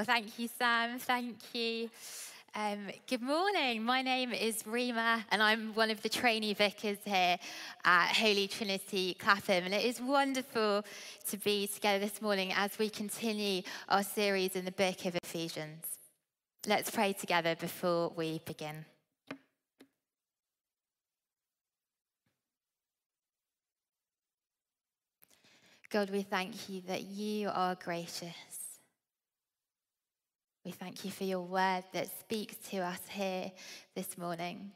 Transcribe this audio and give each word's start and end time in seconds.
Well, 0.00 0.06
thank 0.06 0.38
you, 0.38 0.48
Sam. 0.58 0.98
Thank 0.98 1.36
you. 1.52 1.90
Um, 2.54 2.88
good 3.06 3.20
morning. 3.20 3.82
My 3.82 4.00
name 4.00 4.32
is 4.32 4.66
Rima, 4.66 5.26
and 5.30 5.42
I'm 5.42 5.74
one 5.74 5.90
of 5.90 6.00
the 6.00 6.08
trainee 6.08 6.54
vicars 6.54 6.96
here 7.04 7.36
at 7.84 8.12
Holy 8.16 8.48
Trinity 8.48 9.12
Clapham. 9.20 9.64
And 9.64 9.74
it 9.74 9.84
is 9.84 10.00
wonderful 10.00 10.86
to 11.28 11.36
be 11.36 11.66
together 11.66 11.98
this 11.98 12.22
morning 12.22 12.50
as 12.56 12.78
we 12.78 12.88
continue 12.88 13.60
our 13.90 14.02
series 14.02 14.56
in 14.56 14.64
the 14.64 14.72
book 14.72 15.04
of 15.04 15.18
Ephesians. 15.22 15.84
Let's 16.66 16.90
pray 16.90 17.12
together 17.12 17.54
before 17.54 18.10
we 18.16 18.40
begin. 18.46 18.86
God, 25.90 26.08
we 26.08 26.22
thank 26.22 26.70
you 26.70 26.80
that 26.86 27.02
you 27.02 27.50
are 27.52 27.74
gracious. 27.74 28.59
We 30.70 30.74
thank 30.74 31.04
you 31.04 31.10
for 31.10 31.24
your 31.24 31.40
word 31.40 31.82
that 31.94 32.20
speaks 32.20 32.54
to 32.70 32.76
us 32.76 33.00
here 33.08 33.50
this 33.96 34.16
morning. 34.16 34.70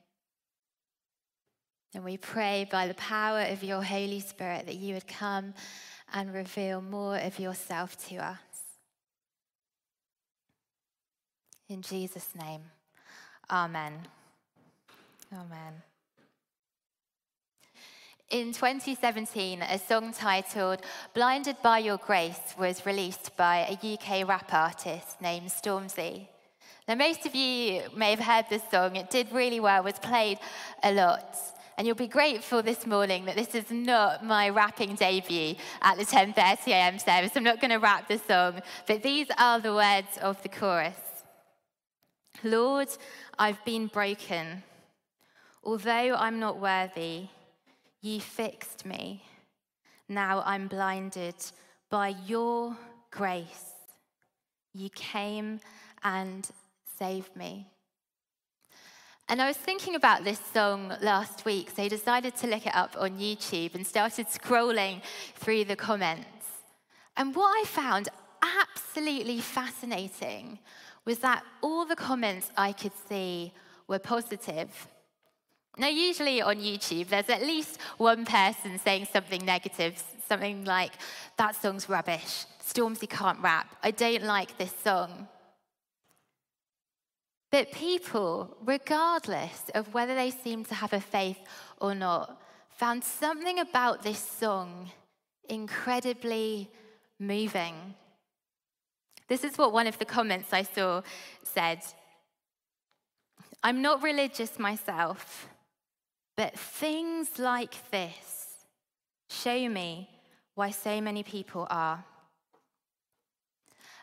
And 1.95 2.02
we 2.02 2.16
pray 2.16 2.66
by 2.69 2.89
the 2.89 2.95
power 2.95 3.43
of 3.43 3.62
your 3.62 3.80
Holy 3.80 4.19
Spirit 4.19 4.66
that 4.66 4.75
you 4.75 4.95
would 4.95 5.07
come 5.07 5.55
and 6.12 6.35
reveal 6.35 6.80
more 6.80 7.16
of 7.19 7.38
yourself 7.38 7.97
to 8.09 8.16
us. 8.16 8.38
In 11.69 11.80
Jesus' 11.80 12.30
name, 12.35 12.63
amen. 13.49 13.93
Amen. 15.33 15.94
In 18.34 18.52
2017, 18.52 19.62
a 19.62 19.79
song 19.79 20.12
titled 20.12 20.80
Blinded 21.15 21.55
by 21.62 21.79
Your 21.79 21.98
Grace 21.98 22.57
was 22.59 22.84
released 22.84 23.37
by 23.37 23.59
a 23.59 23.95
UK 23.95 24.29
rap 24.29 24.52
artist 24.52 25.23
named 25.23 25.51
Stormzy. 25.51 26.27
Now, 26.88 26.97
most 26.97 27.27
of 27.27 27.37
you 27.37 27.83
may 27.97 28.10
have 28.10 28.19
heard 28.19 28.46
this 28.51 28.68
song. 28.73 28.96
It 28.96 29.09
did 29.09 29.30
really 29.30 29.60
well, 29.60 29.85
was 29.85 30.01
played 30.01 30.40
a 30.82 30.93
lot. 30.93 31.37
And 31.79 31.87
you'll 31.87 31.95
be 31.95 32.09
grateful 32.09 32.60
this 32.60 32.88
morning 32.88 33.24
that 33.27 33.37
this 33.37 33.55
is 33.55 33.71
not 33.71 34.27
my 34.27 34.49
rapping 34.49 34.96
debut 34.96 35.55
at 35.80 35.96
the 35.96 36.05
10:30 36.05 36.66
a.m. 36.73 36.99
service. 36.99 37.37
I'm 37.37 37.45
not 37.45 37.60
going 37.60 37.71
to 37.71 37.77
rap 37.77 38.09
the 38.09 38.18
song, 38.18 38.62
but 38.88 39.05
these 39.05 39.29
are 39.38 39.60
the 39.60 39.74
words 39.74 40.18
of 40.21 40.43
the 40.43 40.49
chorus. 40.49 40.99
Lord, 42.43 42.88
I've 43.38 43.65
been 43.65 43.87
broken. 43.87 44.65
Although 45.62 46.16
I'm 46.16 46.40
not 46.40 46.59
worthy, 46.59 47.29
Ye 48.05 48.19
fixed 48.19 48.85
me. 48.85 49.23
Now 50.10 50.43
I'm 50.45 50.69
blinded 50.69 51.37
by 51.88 52.15
your 52.27 52.77
grace. 53.11 53.71
You 54.74 54.91
came 54.91 55.59
and 56.02 56.46
saved 56.99 57.35
me. 57.35 57.66
And 59.27 59.41
I 59.41 59.49
was 59.49 59.57
thinking 59.57 59.95
about 59.95 60.23
this 60.23 60.38
song 60.52 60.93
last 61.01 61.46
week, 61.46 61.71
so 61.74 61.83
I 61.83 61.88
decided 61.88 62.37
to 62.37 62.46
look 62.46 62.66
it 62.66 62.77
up 62.77 62.95
on 62.99 63.19
YouTube 63.19 63.74
and 63.74 63.87
started 63.87 64.27
scrolling 64.27 65.00
through 65.37 65.65
the 65.65 65.75
comments. 65.75 66.47
And 67.16 67.34
what 67.34 67.59
I 67.59 67.65
found 67.65 68.11
absolutely 68.43 69.41
fascinating 69.41 70.59
was 71.06 71.21
that 71.21 71.43
all 71.62 71.87
the 71.87 71.97
comments 71.97 72.50
I 72.55 72.72
could 72.72 72.93
see 73.09 73.55
were 73.89 73.99
positive. 73.99 74.89
Now, 75.77 75.89
usually 75.89 76.41
on 76.41 76.56
YouTube, 76.56 77.09
there's 77.09 77.28
at 77.28 77.43
least 77.43 77.81
one 77.97 78.25
person 78.25 78.78
saying 78.78 79.09
something 79.12 79.44
negative, 79.44 80.03
something 80.28 80.65
like, 80.65 80.93
that 81.37 81.56
song's 81.56 81.89
rubbish, 81.89 82.44
Stormzy 82.65 83.09
can't 83.09 83.41
rap, 83.41 83.75
I 83.83 83.91
don't 83.91 84.22
like 84.22 84.56
this 84.56 84.72
song. 84.84 85.28
But 87.50 87.72
people, 87.72 88.56
regardless 88.65 89.71
of 89.75 89.93
whether 89.95 90.15
they 90.15 90.31
seem 90.31 90.65
to 90.67 90.75
have 90.75 90.93
a 90.93 91.00
faith 91.00 91.39
or 91.81 91.95
not, 91.95 92.41
found 92.71 93.05
something 93.05 93.59
about 93.61 94.03
this 94.03 94.19
song 94.19 94.91
incredibly 95.49 96.71
moving. 97.19 97.95
This 99.29 99.45
is 99.45 99.57
what 99.57 99.73
one 99.73 99.87
of 99.87 99.99
the 99.99 100.05
comments 100.05 100.53
I 100.53 100.63
saw 100.63 101.03
said 101.43 101.81
I'm 103.63 103.81
not 103.81 104.03
religious 104.03 104.59
myself, 104.59 105.49
but 106.37 106.59
things 106.59 107.39
like 107.39 107.91
this 107.91 108.65
show 109.28 109.69
me 109.69 110.09
why 110.55 110.71
so 110.71 111.00
many 111.00 111.22
people 111.22 111.67
are. 111.71 112.05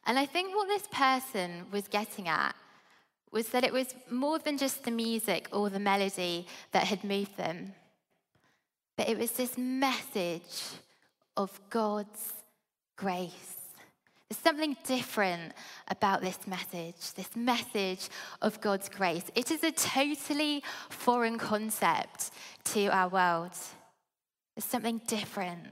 And 0.06 0.18
I 0.18 0.26
think 0.26 0.56
what 0.56 0.68
this 0.68 0.88
person 0.88 1.66
was 1.72 1.88
getting 1.88 2.28
at 2.28 2.56
was 3.32 3.50
that 3.50 3.64
it 3.64 3.72
was 3.72 3.96
more 4.10 4.40
than 4.40 4.58
just 4.58 4.84
the 4.84 4.92
music 4.92 5.48
or 5.52 5.70
the 5.70 5.80
melody 5.80 6.48
that 6.72 6.86
had 6.86 7.04
moved 7.04 7.38
them, 7.38 7.74
but 8.98 9.08
it 9.08 9.18
was 9.18 9.32
this 9.32 9.58
message 9.58 10.62
of 11.38 11.60
God's 11.70 12.34
grace. 12.98 13.61
There's 14.32 14.44
something 14.44 14.78
different 14.86 15.52
about 15.90 16.22
this 16.22 16.48
message, 16.48 17.12
this 17.18 17.36
message 17.36 18.08
of 18.42 18.62
God's 18.62 18.88
grace. 18.88 19.26
It 19.36 19.52
is 19.52 19.62
a 19.62 19.74
totally 19.74 20.64
foreign 20.90 21.38
concept 21.38 22.32
to 22.64 22.86
our 22.88 23.10
world. 23.10 23.52
There's 24.56 24.64
something 24.64 25.02
different 25.06 25.68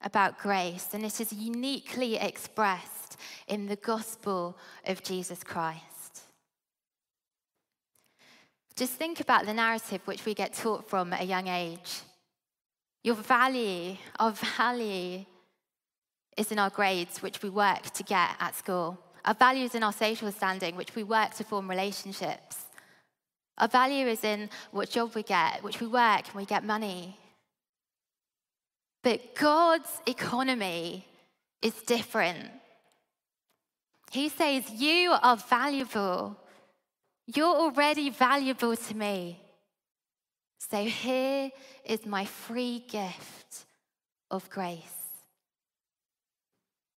about 0.00 0.38
grace, 0.38 0.88
and 0.94 1.04
it 1.04 1.20
is 1.20 1.30
uniquely 1.30 2.16
expressed 2.16 3.18
in 3.48 3.66
the 3.66 3.76
gospel 3.76 4.56
of 4.86 5.02
Jesus 5.02 5.44
Christ. 5.44 6.22
Just 8.76 8.94
think 8.94 9.20
about 9.20 9.44
the 9.44 9.52
narrative 9.52 10.00
which 10.06 10.24
we 10.24 10.32
get 10.32 10.54
taught 10.54 10.88
from 10.88 11.12
a 11.12 11.22
young 11.22 11.48
age. 11.48 12.00
Your 13.04 13.16
value, 13.16 13.98
our 14.18 14.32
value, 14.32 15.26
is 16.38 16.52
in 16.52 16.58
our 16.58 16.70
grades, 16.70 17.20
which 17.20 17.42
we 17.42 17.50
work 17.50 17.82
to 17.90 18.02
get 18.02 18.30
at 18.38 18.54
school. 18.54 18.98
Our 19.24 19.34
value 19.34 19.64
is 19.64 19.74
in 19.74 19.82
our 19.82 19.92
social 19.92 20.30
standing, 20.32 20.76
which 20.76 20.94
we 20.94 21.02
work 21.02 21.34
to 21.34 21.44
form 21.44 21.68
relationships. 21.68 22.56
Our 23.58 23.68
value 23.68 24.06
is 24.06 24.22
in 24.22 24.48
what 24.70 24.88
job 24.88 25.14
we 25.14 25.24
get, 25.24 25.62
which 25.64 25.80
we 25.80 25.88
work 25.88 26.26
and 26.26 26.34
we 26.34 26.44
get 26.44 26.64
money. 26.64 27.18
But 29.02 29.34
God's 29.34 29.90
economy 30.06 31.04
is 31.60 31.74
different. 31.82 32.50
He 34.10 34.28
says, 34.28 34.70
You 34.70 35.14
are 35.20 35.36
valuable. 35.36 36.36
You're 37.26 37.56
already 37.64 38.10
valuable 38.10 38.76
to 38.76 38.96
me. 38.96 39.40
So 40.70 40.84
here 40.84 41.50
is 41.84 42.06
my 42.06 42.24
free 42.24 42.84
gift 42.88 43.66
of 44.30 44.48
grace. 44.50 44.97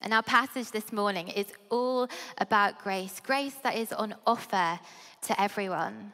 And 0.01 0.13
our 0.13 0.23
passage 0.23 0.71
this 0.71 0.91
morning 0.91 1.27
is 1.29 1.47
all 1.69 2.07
about 2.37 2.83
grace, 2.83 3.19
grace 3.19 3.55
that 3.63 3.75
is 3.75 3.93
on 3.93 4.15
offer 4.25 4.79
to 5.23 5.41
everyone. 5.41 6.13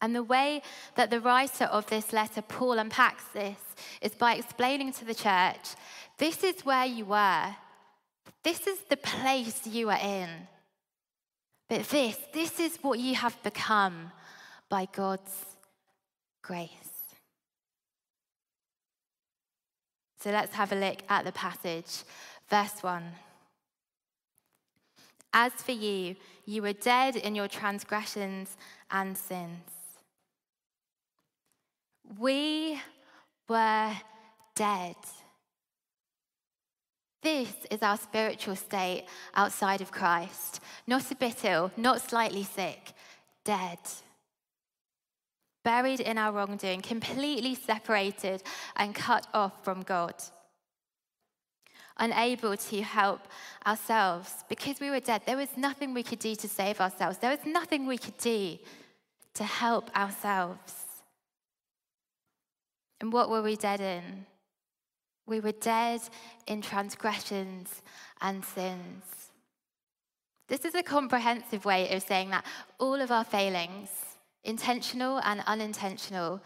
And 0.00 0.16
the 0.16 0.24
way 0.24 0.62
that 0.96 1.10
the 1.10 1.20
writer 1.20 1.66
of 1.66 1.86
this 1.86 2.12
letter, 2.12 2.42
Paul, 2.42 2.78
unpacks 2.80 3.24
this 3.32 3.58
is 4.00 4.16
by 4.16 4.34
explaining 4.34 4.92
to 4.94 5.04
the 5.04 5.14
church 5.14 5.76
this 6.18 6.44
is 6.44 6.64
where 6.64 6.84
you 6.84 7.04
were, 7.04 7.56
this 8.44 8.66
is 8.66 8.78
the 8.88 8.96
place 8.96 9.66
you 9.66 9.90
are 9.90 9.98
in. 9.98 10.28
But 11.68 11.88
this, 11.88 12.18
this 12.32 12.60
is 12.60 12.78
what 12.82 12.98
you 12.98 13.14
have 13.14 13.40
become 13.42 14.12
by 14.68 14.86
God's 14.92 15.32
grace. 16.42 16.70
So 20.20 20.30
let's 20.30 20.54
have 20.54 20.70
a 20.70 20.76
look 20.76 20.98
at 21.08 21.24
the 21.24 21.32
passage 21.32 22.04
Verse 22.52 22.82
1 22.82 23.02
As 25.32 25.52
for 25.52 25.72
you, 25.72 26.16
you 26.44 26.60
were 26.60 26.74
dead 26.74 27.16
in 27.16 27.34
your 27.34 27.48
transgressions 27.48 28.58
and 28.90 29.16
sins. 29.16 29.70
We 32.18 32.78
were 33.48 33.92
dead. 34.54 34.96
This 37.22 37.54
is 37.70 37.80
our 37.80 37.96
spiritual 37.96 38.56
state 38.56 39.06
outside 39.34 39.80
of 39.80 39.90
Christ. 39.90 40.60
Not 40.86 41.10
a 41.10 41.14
bit 41.14 41.46
ill, 41.46 41.70
not 41.78 42.02
slightly 42.02 42.44
sick, 42.44 42.92
dead. 43.46 43.78
Buried 45.64 46.00
in 46.00 46.18
our 46.18 46.32
wrongdoing, 46.32 46.82
completely 46.82 47.54
separated 47.54 48.42
and 48.76 48.94
cut 48.94 49.26
off 49.32 49.64
from 49.64 49.80
God 49.80 50.16
unable 52.02 52.56
to 52.56 52.82
help 52.82 53.20
ourselves 53.64 54.44
because 54.48 54.80
we 54.80 54.90
were 54.90 55.00
dead. 55.00 55.22
There 55.24 55.36
was 55.36 55.56
nothing 55.56 55.94
we 55.94 56.02
could 56.02 56.18
do 56.18 56.34
to 56.34 56.48
save 56.48 56.80
ourselves, 56.80 57.18
there 57.18 57.30
was 57.30 57.46
nothing 57.46 57.86
we 57.86 57.96
could 57.96 58.18
do 58.18 58.58
to 59.34 59.44
help 59.44 59.96
ourselves. 59.96 60.74
And 63.00 63.12
what 63.12 63.30
were 63.30 63.42
we 63.42 63.56
dead 63.56 63.80
in? 63.80 64.26
We 65.26 65.40
were 65.40 65.52
dead 65.52 66.00
in 66.46 66.60
transgressions 66.60 67.82
and 68.20 68.44
sins. 68.44 69.04
This 70.48 70.64
is 70.64 70.74
a 70.74 70.82
comprehensive 70.82 71.64
way 71.64 71.88
of 71.94 72.02
saying 72.02 72.30
that 72.30 72.44
all 72.78 73.00
of 73.00 73.10
our 73.10 73.24
failings, 73.24 73.90
intentional 74.44 75.18
and 75.24 75.42
unintentional, 75.46 76.40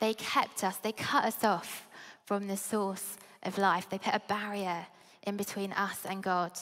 they 0.00 0.14
kept 0.14 0.64
us, 0.64 0.76
they 0.76 0.92
cut 0.92 1.24
us 1.24 1.44
off 1.44 1.88
from 2.24 2.46
the 2.46 2.56
source 2.56 3.16
of 3.42 3.58
life. 3.58 3.88
They 3.88 3.98
put 3.98 4.14
a 4.14 4.22
barrier 4.28 4.86
in 5.26 5.36
between 5.36 5.72
us 5.72 6.04
and 6.08 6.22
God. 6.22 6.52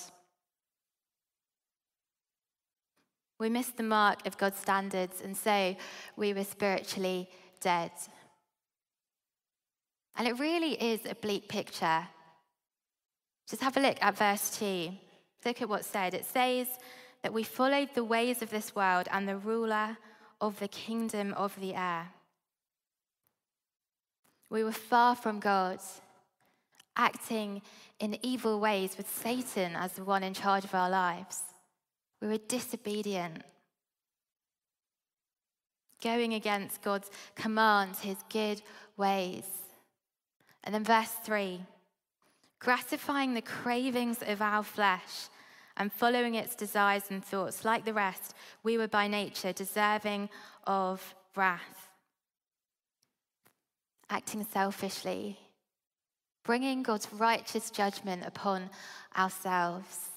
We 3.38 3.48
missed 3.48 3.76
the 3.76 3.84
mark 3.84 4.26
of 4.26 4.36
God's 4.36 4.58
standards, 4.58 5.20
and 5.22 5.36
so 5.36 5.76
we 6.16 6.32
were 6.32 6.44
spiritually 6.44 7.28
dead. 7.60 7.92
And 10.16 10.26
it 10.26 10.38
really 10.38 10.72
is 10.72 11.06
a 11.06 11.14
bleak 11.14 11.48
picture. 11.48 12.08
Just 13.48 13.62
have 13.62 13.76
a 13.76 13.80
look 13.80 13.96
at 14.00 14.18
verse 14.18 14.58
2. 14.58 14.90
Look 15.44 15.62
at 15.62 15.68
what's 15.68 15.86
said. 15.86 16.14
It 16.14 16.26
says 16.26 16.66
that 17.22 17.32
we 17.32 17.44
followed 17.44 17.90
the 17.94 18.04
ways 18.04 18.42
of 18.42 18.50
this 18.50 18.74
world 18.74 19.06
and 19.12 19.28
the 19.28 19.36
ruler 19.36 19.96
of 20.40 20.58
the 20.58 20.68
kingdom 20.68 21.32
of 21.34 21.58
the 21.60 21.74
air. 21.74 22.08
We 24.50 24.64
were 24.64 24.72
far 24.72 25.14
from 25.14 25.38
God, 25.40 25.78
acting 26.98 27.62
in 28.00 28.18
evil 28.22 28.60
ways 28.60 28.96
with 28.98 29.08
Satan 29.08 29.74
as 29.76 29.92
the 29.92 30.04
one 30.04 30.22
in 30.22 30.34
charge 30.34 30.64
of 30.64 30.74
our 30.74 30.90
lives. 30.90 31.40
We 32.20 32.28
were 32.28 32.38
disobedient, 32.38 33.42
going 36.02 36.34
against 36.34 36.82
God's 36.82 37.10
commands, 37.36 38.00
his 38.00 38.18
good 38.28 38.60
ways. 38.96 39.46
And 40.64 40.74
then 40.74 40.84
verse 40.84 41.12
3 41.24 41.60
gratifying 42.60 43.34
the 43.34 43.40
cravings 43.40 44.18
of 44.26 44.42
our 44.42 44.64
flesh 44.64 45.28
and 45.76 45.92
following 45.92 46.34
its 46.34 46.56
desires 46.56 47.04
and 47.08 47.24
thoughts. 47.24 47.64
Like 47.64 47.84
the 47.84 47.94
rest, 47.94 48.34
we 48.64 48.76
were 48.76 48.88
by 48.88 49.06
nature 49.06 49.52
deserving 49.52 50.28
of 50.66 51.14
wrath. 51.36 51.88
Acting 54.10 54.44
selfishly, 54.44 55.38
bringing 56.48 56.82
God's 56.82 57.12
righteous 57.12 57.70
judgment 57.70 58.22
upon 58.24 58.70
ourselves. 59.14 60.08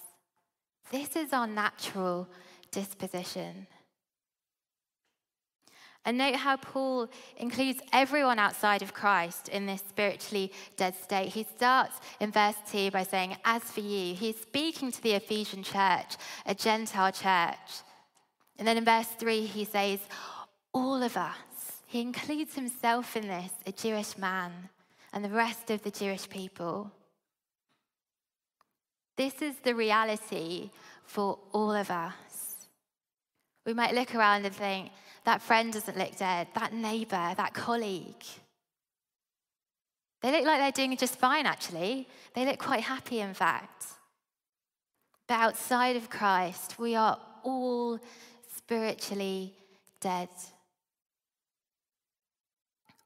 This 0.89 1.17
is 1.17 1.33
our 1.33 1.45
natural 1.45 2.25
disposition. 2.71 3.67
And 6.05 6.17
note 6.17 6.37
how 6.37 6.55
Paul 6.55 7.09
includes 7.35 7.81
everyone 7.91 8.39
outside 8.39 8.81
of 8.81 8.93
Christ 8.93 9.49
in 9.49 9.65
this 9.65 9.83
spiritually 9.89 10.53
dead 10.77 10.95
state. 10.95 11.33
He 11.33 11.43
starts 11.43 11.99
in 12.21 12.31
verse 12.31 12.55
2 12.71 12.91
by 12.91 13.03
saying, 13.03 13.35
As 13.43 13.63
for 13.63 13.81
you, 13.81 14.15
he's 14.15 14.39
speaking 14.39 14.89
to 14.89 15.03
the 15.03 15.15
Ephesian 15.15 15.63
church, 15.63 16.15
a 16.45 16.55
Gentile 16.55 17.11
church. 17.11 17.83
And 18.57 18.65
then 18.65 18.77
in 18.77 18.85
verse 18.85 19.09
3, 19.19 19.41
he 19.47 19.65
says, 19.65 19.99
All 20.73 21.03
of 21.03 21.17
us. 21.17 21.81
He 21.87 21.99
includes 21.99 22.55
himself 22.55 23.17
in 23.17 23.27
this, 23.27 23.51
a 23.65 23.73
Jewish 23.73 24.17
man, 24.17 24.69
and 25.13 25.23
the 25.23 25.29
rest 25.29 25.69
of 25.69 25.81
the 25.83 25.91
Jewish 25.91 26.29
people. 26.29 26.91
This 29.17 29.41
is 29.41 29.55
the 29.57 29.75
reality 29.75 30.71
for 31.03 31.37
all 31.51 31.71
of 31.71 31.91
us. 31.91 32.67
We 33.65 33.73
might 33.73 33.93
look 33.93 34.15
around 34.15 34.45
and 34.45 34.55
think, 34.55 34.91
that 35.23 35.41
friend 35.41 35.71
doesn't 35.71 35.97
look 35.97 36.17
dead, 36.17 36.47
that 36.55 36.73
neighbor, 36.73 37.33
that 37.37 37.53
colleague. 37.53 38.23
They 40.21 40.31
look 40.31 40.45
like 40.45 40.59
they're 40.59 40.85
doing 40.85 40.97
just 40.97 41.17
fine, 41.17 41.45
actually. 41.45 42.07
They 42.33 42.45
look 42.45 42.59
quite 42.59 42.83
happy, 42.83 43.19
in 43.19 43.33
fact. 43.33 43.85
But 45.27 45.35
outside 45.35 45.95
of 45.95 46.09
Christ, 46.09 46.79
we 46.79 46.95
are 46.95 47.19
all 47.43 47.99
spiritually 48.55 49.53
dead. 49.99 50.29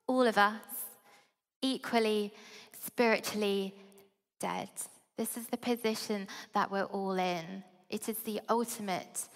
All 0.08 0.24
of 0.24 0.38
us, 0.38 0.62
equally 1.74 2.34
spiritually 2.86 3.74
dead. 4.40 4.70
This 5.18 5.38
is 5.38 5.48
the 5.48 5.58
position 5.58 6.28
that 6.54 6.72
we're 6.72 6.84
all 6.84 7.18
in. 7.18 7.64
It 7.90 8.10
is 8.10 8.18
the 8.20 8.42
ultimate 8.50 9.28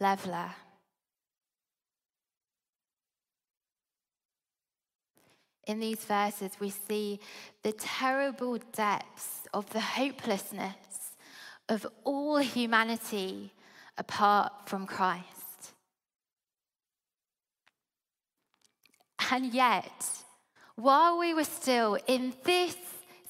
leveler. 0.00 0.50
in 5.66 5.80
these 5.80 6.04
verses, 6.04 6.52
we 6.60 6.70
see 6.70 7.18
the 7.62 7.72
terrible 7.72 8.58
depths 8.72 9.46
of 9.52 9.68
the 9.70 9.80
hopelessness 9.80 11.16
of 11.68 11.86
all 12.04 12.38
humanity 12.38 13.52
apart 13.98 14.52
from 14.66 14.86
Christ. 14.86 15.72
And 19.30 19.52
yet, 19.52 20.06
while 20.76 21.18
we 21.18 21.34
were 21.34 21.44
still 21.44 21.98
in 22.06 22.32
this 22.44 22.76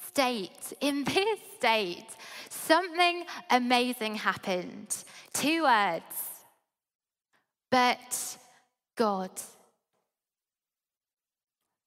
state, 0.07 0.73
in 0.81 1.05
this 1.05 1.39
state, 1.57 2.07
something 2.51 3.25
amazing 3.51 4.17
happened. 4.17 4.95
Two 5.33 5.63
words, 5.63 6.17
but 7.71 8.37
God 8.97 9.31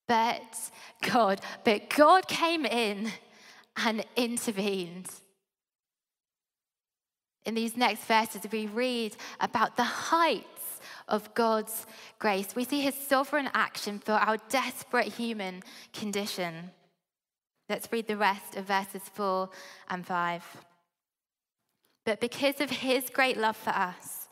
but 0.10 0.72
God. 1.04 1.40
But 1.64 1.90
God 1.90 2.28
came 2.28 2.66
in 2.66 3.12
and 3.78 4.04
intervened. 4.18 5.08
In 7.46 7.54
these 7.54 7.78
next 7.78 8.04
verses, 8.06 8.42
we 8.52 8.66
read 8.66 9.16
about 9.40 9.78
the 9.78 9.84
of 11.08 11.34
God's 11.34 11.86
grace. 12.20 12.56
We 12.56 12.64
see 12.64 12.82
his 12.82 12.96
sovereign 12.96 13.50
action 13.54 14.00
for 14.00 14.14
our 14.14 14.38
desperate 14.50 15.08
human 15.08 15.64
condition. 15.94 16.72
Let's 17.70 17.92
read 17.92 18.08
the 18.08 18.18
rest 18.18 18.56
of 18.56 18.66
verses 18.66 19.04
4 19.14 19.50
and 19.90 20.06
5. 20.06 20.44
But 22.06 22.20
because 22.20 22.60
of 22.62 22.70
his 22.70 23.10
great 23.10 23.38
love 23.38 23.58
for 23.58 23.72
us, 23.72 24.28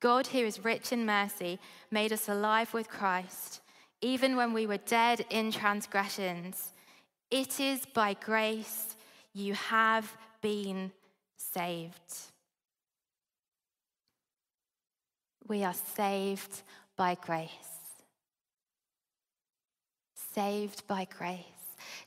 God, 0.00 0.26
who 0.28 0.38
is 0.38 0.64
rich 0.64 0.92
in 0.92 1.06
mercy, 1.06 1.60
made 1.90 2.12
us 2.12 2.28
alive 2.28 2.74
with 2.74 2.88
Christ 2.88 3.60
even 4.02 4.36
when 4.36 4.52
we 4.52 4.66
were 4.66 4.78
dead 4.78 5.24
in 5.30 5.50
transgressions. 5.52 6.72
It 7.30 7.60
is 7.60 7.86
by 7.86 8.14
grace 8.14 8.96
you 9.32 9.54
have 9.54 10.14
been 10.42 10.90
saved. 11.36 12.31
We 15.48 15.64
are 15.64 15.74
saved 15.74 16.62
by 16.96 17.16
grace. 17.20 17.50
Saved 20.34 20.86
by 20.86 21.06
grace. 21.16 21.40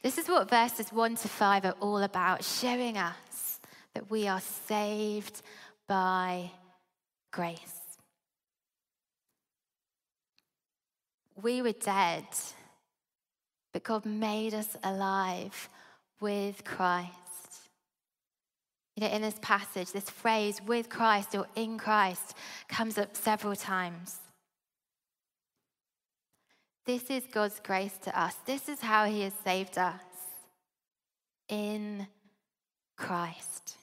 This 0.01 0.17
is 0.17 0.27
what 0.27 0.49
verses 0.49 0.91
1 0.91 1.15
to 1.17 1.27
5 1.27 1.65
are 1.65 1.75
all 1.79 2.03
about, 2.03 2.43
showing 2.43 2.97
us 2.97 3.59
that 3.93 4.09
we 4.09 4.27
are 4.27 4.41
saved 4.41 5.41
by 5.87 6.51
grace. 7.31 7.59
We 11.41 11.61
were 11.61 11.73
dead, 11.73 12.25
but 13.73 13.83
God 13.83 14.05
made 14.05 14.53
us 14.53 14.77
alive 14.83 15.69
with 16.21 16.63
Christ. 16.63 17.25
You 18.95 19.01
know, 19.01 19.13
in 19.13 19.21
this 19.21 19.37
passage, 19.41 19.91
this 19.91 20.09
phrase, 20.09 20.61
with 20.65 20.89
Christ 20.89 21.35
or 21.35 21.47
in 21.55 21.77
Christ, 21.77 22.33
comes 22.69 22.97
up 22.97 23.15
several 23.15 23.55
times. 23.55 24.17
This 26.85 27.09
is 27.09 27.23
God's 27.31 27.59
grace 27.59 27.97
to 28.03 28.19
us. 28.19 28.35
This 28.45 28.69
is 28.69 28.79
how 28.79 29.05
He 29.05 29.21
has 29.21 29.33
saved 29.43 29.77
us 29.77 30.01
in 31.49 32.07
Christ. 32.95 33.77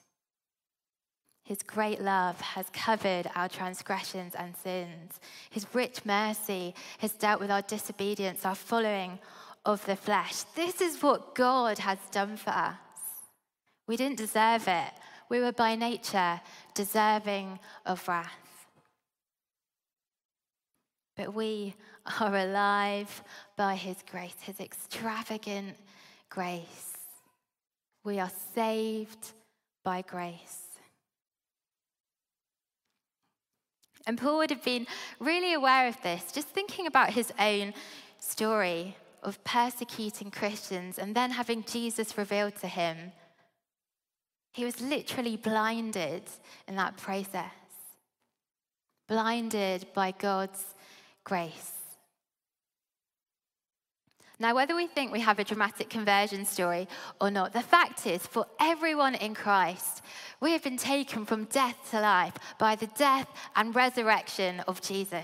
His 1.43 1.61
great 1.61 2.01
love 2.01 2.39
has 2.39 2.65
covered 2.71 3.29
our 3.35 3.49
transgressions 3.49 4.33
and 4.33 4.55
sins. 4.55 5.19
His 5.49 5.67
rich 5.73 6.05
mercy 6.05 6.73
has 6.99 7.11
dealt 7.11 7.41
with 7.41 7.51
our 7.51 7.61
disobedience, 7.61 8.45
our 8.45 8.55
following 8.55 9.19
of 9.65 9.85
the 9.85 9.97
flesh. 9.97 10.43
This 10.55 10.79
is 10.79 11.03
what 11.03 11.35
God 11.35 11.79
has 11.79 11.99
done 12.11 12.37
for 12.37 12.51
us. 12.51 12.77
We 13.87 13.97
didn't 13.97 14.17
deserve 14.17 14.67
it. 14.67 14.91
We 15.29 15.39
were 15.39 15.51
by 15.51 15.75
nature 15.75 16.41
deserving 16.73 17.59
of 17.85 18.07
wrath. 18.07 18.67
But 21.15 21.33
we 21.33 21.75
are 22.19 22.35
alive 22.35 23.23
by 23.55 23.75
His 23.75 23.97
grace, 24.09 24.35
His 24.41 24.59
extravagant 24.59 25.77
grace. 26.29 26.97
We 28.03 28.19
are 28.19 28.31
saved 28.55 29.31
by 29.83 30.01
grace. 30.01 30.63
And 34.05 34.17
Paul 34.17 34.37
would 34.37 34.49
have 34.49 34.63
been 34.63 34.87
really 35.19 35.53
aware 35.53 35.87
of 35.87 36.01
this, 36.01 36.31
just 36.31 36.49
thinking 36.49 36.87
about 36.87 37.11
his 37.11 37.31
own 37.39 37.73
story 38.19 38.97
of 39.21 39.41
persecuting 39.43 40.29
Christians 40.29 40.99
and 40.99 41.15
then 41.15 41.31
having 41.31 41.63
Jesus 41.63 42.17
revealed 42.17 42.55
to 42.57 42.67
him. 42.67 43.13
He 44.53 44.65
was 44.65 44.79
literally 44.79 45.35
blinded 45.35 46.23
in 46.67 46.75
that 46.75 46.97
process, 46.97 47.51
blinded 49.07 49.87
by 49.93 50.11
God's 50.11 50.63
grace. 51.23 51.71
Now, 54.39 54.55
whether 54.55 54.75
we 54.75 54.87
think 54.87 55.11
we 55.11 55.21
have 55.21 55.39
a 55.39 55.43
dramatic 55.43 55.89
conversion 55.89 56.45
story 56.45 56.87
or 57.21 57.31
not, 57.31 57.53
the 57.53 57.61
fact 57.61 58.05
is, 58.05 58.25
for 58.27 58.45
everyone 58.59 59.15
in 59.15 59.33
Christ, 59.33 60.01
we 60.39 60.51
have 60.51 60.63
been 60.63 60.77
taken 60.77 61.25
from 61.25 61.45
death 61.45 61.77
to 61.91 62.01
life 62.01 62.33
by 62.59 62.75
the 62.75 62.87
death 62.97 63.27
and 63.55 63.75
resurrection 63.75 64.59
of 64.67 64.81
Jesus. 64.81 65.23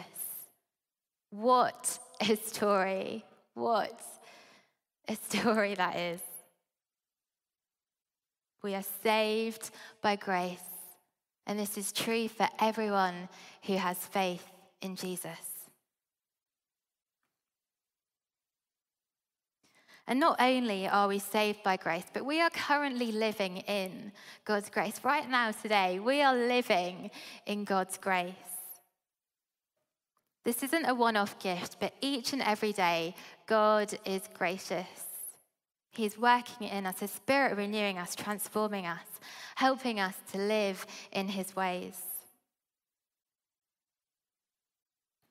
What 1.31 1.99
a 2.21 2.35
story! 2.35 3.25
What 3.55 3.99
a 5.07 5.15
story 5.15 5.75
that 5.75 5.97
is. 5.97 6.21
We 8.61 8.75
are 8.75 8.83
saved 9.03 9.71
by 10.01 10.15
grace, 10.17 10.59
and 11.47 11.57
this 11.57 11.77
is 11.77 11.91
true 11.91 12.27
for 12.27 12.47
everyone 12.59 13.29
who 13.63 13.77
has 13.77 13.97
faith 13.97 14.45
in 14.81 14.95
Jesus. 14.95 15.59
And 20.09 20.19
not 20.19 20.41
only 20.41 20.87
are 20.87 21.07
we 21.07 21.19
saved 21.19 21.61
by 21.61 21.77
grace, 21.77 22.05
but 22.11 22.25
we 22.25 22.41
are 22.41 22.49
currently 22.49 23.11
living 23.11 23.57
in 23.57 24.11
God's 24.43 24.69
grace. 24.71 24.99
Right 25.03 25.29
now, 25.29 25.51
today, 25.51 25.99
we 25.99 26.23
are 26.23 26.35
living 26.35 27.11
in 27.45 27.63
God's 27.63 27.97
grace. 27.99 28.33
This 30.43 30.63
isn't 30.63 30.85
a 30.85 30.95
one 30.95 31.15
off 31.15 31.37
gift, 31.37 31.77
but 31.79 31.93
each 32.01 32.33
and 32.33 32.41
every 32.41 32.73
day, 32.73 33.13
God 33.45 33.93
is 34.03 34.23
gracious. 34.33 35.08
He's 35.91 36.17
working 36.17 36.67
in 36.67 36.85
us, 36.85 36.99
His 36.99 37.11
Spirit 37.11 37.57
renewing 37.57 37.97
us, 37.97 38.15
transforming 38.15 38.85
us, 38.85 39.05
helping 39.55 39.99
us 39.99 40.15
to 40.31 40.37
live 40.37 40.85
in 41.11 41.27
His 41.27 41.55
ways. 41.55 41.97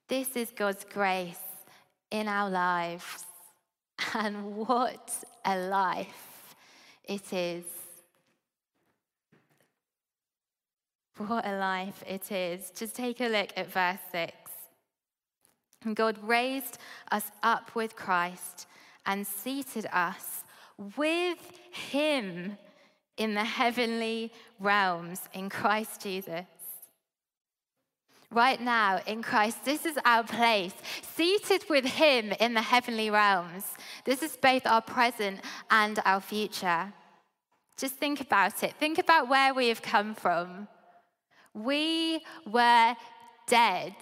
This 0.08 0.36
is 0.36 0.50
God's 0.50 0.84
grace 0.84 1.38
in 2.10 2.28
our 2.28 2.50
lives. 2.50 3.24
And 4.14 4.56
what 4.56 5.12
a 5.44 5.58
life 5.58 6.54
it 7.04 7.32
is. 7.32 7.64
What 11.16 11.44
a 11.44 11.58
life 11.58 12.04
it 12.06 12.30
is. 12.30 12.70
Just 12.70 12.94
take 12.94 13.20
a 13.20 13.26
look 13.26 13.50
at 13.56 13.72
verse 13.72 13.98
6. 14.12 14.32
God 15.94 16.16
raised 16.22 16.78
us 17.10 17.30
up 17.42 17.74
with 17.74 17.96
Christ 17.96 18.66
and 19.04 19.26
seated 19.26 19.86
us 19.92 20.44
with 20.97 21.38
him 21.70 22.56
in 23.16 23.35
the 23.35 23.44
heavenly 23.44 24.32
realms 24.61 25.20
in 25.35 25.49
Christ 25.49 26.00
Jesus 26.02 26.47
right 28.30 28.61
now 28.61 29.00
in 29.06 29.23
Christ. 29.23 29.64
This 29.64 29.87
is 29.87 29.99
our 30.04 30.23
place, 30.23 30.75
seated 31.16 31.64
with 31.68 31.85
Him 31.85 32.32
in 32.40 32.54
the 32.54 32.62
heavenly 32.62 33.11
realms. 33.11 33.64
This 34.04 34.23
is 34.23 34.37
both 34.37 34.66
our 34.66 34.82
present 34.82 35.40
and 35.70 35.99
our 36.04 36.20
future. 36.20 36.92
Just 37.76 37.94
think 37.94 38.20
about 38.20 38.62
it. 38.62 38.75
Think 38.75 38.99
about 38.99 39.28
where 39.28 39.54
we 39.54 39.68
have 39.68 39.82
come 39.82 40.14
from. 40.14 40.68
We 41.54 42.20
were 42.47 42.94
dead. 43.47 43.94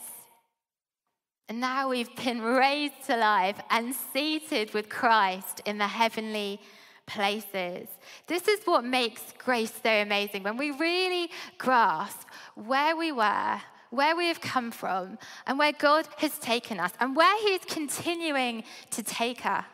And 1.48 1.60
now 1.60 1.88
we've 1.88 2.14
been 2.16 2.42
raised 2.42 3.06
to 3.06 3.16
life 3.16 3.60
and 3.70 3.94
seated 3.94 4.74
with 4.74 4.88
Christ 4.88 5.60
in 5.64 5.78
the 5.78 5.86
heavenly 5.86 6.60
places. 7.06 7.86
This 8.26 8.48
is 8.48 8.60
what 8.64 8.84
makes 8.84 9.22
grace 9.38 9.72
so 9.80 9.90
amazing. 9.90 10.42
When 10.42 10.56
we 10.56 10.72
really 10.72 11.30
grasp 11.56 12.26
where 12.56 12.96
we 12.96 13.12
were, 13.12 13.60
where 13.90 14.16
we 14.16 14.26
have 14.26 14.40
come 14.40 14.72
from, 14.72 15.18
and 15.46 15.56
where 15.58 15.72
God 15.72 16.08
has 16.18 16.36
taken 16.38 16.80
us, 16.80 16.92
and 16.98 17.14
where 17.14 17.38
He 17.38 17.54
is 17.54 17.62
continuing 17.68 18.64
to 18.90 19.02
take 19.04 19.46
us. 19.46 19.64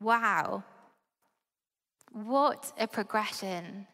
Wow. 0.00 0.62
What 2.12 2.72
a 2.78 2.86
progression. 2.86 3.88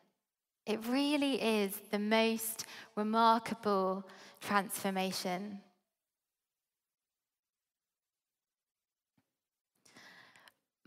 It 0.66 0.86
really 0.86 1.40
is 1.40 1.80
the 1.90 1.98
most 1.98 2.66
remarkable 2.94 4.06
transformation. 4.40 5.60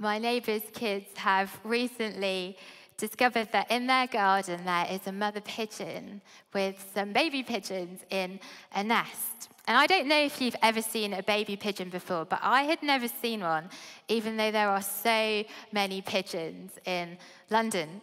My 0.01 0.17
neighbour's 0.17 0.63
kids 0.73 1.05
have 1.17 1.59
recently 1.63 2.57
discovered 2.97 3.49
that 3.51 3.69
in 3.69 3.85
their 3.85 4.07
garden 4.07 4.65
there 4.65 4.87
is 4.89 5.05
a 5.05 5.11
mother 5.11 5.41
pigeon 5.41 6.23
with 6.55 6.83
some 6.91 7.13
baby 7.13 7.43
pigeons 7.43 7.99
in 8.09 8.39
a 8.73 8.83
nest. 8.83 9.49
And 9.67 9.77
I 9.77 9.85
don't 9.85 10.07
know 10.07 10.19
if 10.19 10.41
you've 10.41 10.55
ever 10.63 10.81
seen 10.81 11.13
a 11.13 11.21
baby 11.21 11.55
pigeon 11.55 11.89
before, 11.89 12.25
but 12.25 12.39
I 12.41 12.63
had 12.63 12.81
never 12.81 13.07
seen 13.07 13.41
one, 13.41 13.69
even 14.07 14.37
though 14.37 14.49
there 14.49 14.69
are 14.69 14.81
so 14.81 15.43
many 15.71 16.01
pigeons 16.01 16.71
in 16.85 17.19
London. 17.51 18.01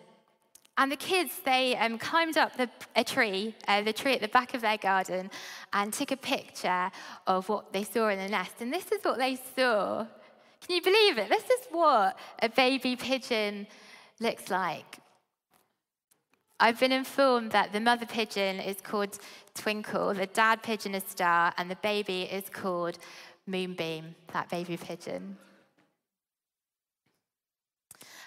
And 0.76 0.92
the 0.92 0.96
kids, 0.96 1.32
they 1.44 1.74
um, 1.78 1.98
climbed 1.98 2.38
up 2.38 2.56
the, 2.56 2.70
a 2.94 3.02
tree, 3.02 3.56
uh, 3.66 3.82
the 3.82 3.92
tree 3.92 4.14
at 4.14 4.20
the 4.20 4.28
back 4.28 4.54
of 4.54 4.60
their 4.60 4.78
garden, 4.78 5.32
and 5.72 5.92
took 5.92 6.12
a 6.12 6.16
picture 6.16 6.92
of 7.26 7.48
what 7.48 7.72
they 7.72 7.82
saw 7.82 8.08
in 8.08 8.20
the 8.20 8.28
nest. 8.28 8.52
And 8.60 8.72
this 8.72 8.92
is 8.92 9.02
what 9.02 9.18
they 9.18 9.36
saw. 9.56 10.06
Can 10.66 10.76
you 10.76 10.82
believe 10.82 11.18
it? 11.18 11.28
This 11.28 11.44
is 11.44 11.66
what 11.70 12.16
a 12.42 12.48
baby 12.48 12.96
pigeon 12.96 13.66
looks 14.20 14.50
like. 14.50 14.98
I've 16.60 16.80
been 16.80 16.92
informed 16.92 17.52
that 17.52 17.72
the 17.72 17.80
mother 17.80 18.06
pigeon 18.06 18.58
is 18.58 18.80
called 18.80 19.18
Twinkle, 19.54 20.14
the 20.14 20.26
dad 20.26 20.62
pigeon 20.62 20.94
is 20.94 21.04
Star, 21.04 21.52
and 21.56 21.70
the 21.70 21.76
baby 21.76 22.22
is 22.22 22.50
called 22.50 22.98
Moonbeam, 23.46 24.16
that 24.32 24.48
baby 24.50 24.76
pigeon. 24.76 25.36